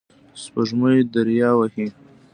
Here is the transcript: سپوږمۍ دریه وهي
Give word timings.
سپوږمۍ 0.43 0.97
دریه 1.13 1.49
وهي 1.57 1.87